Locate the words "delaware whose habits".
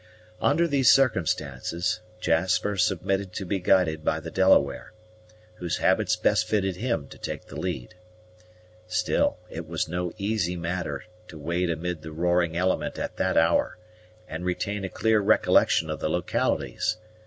4.31-6.15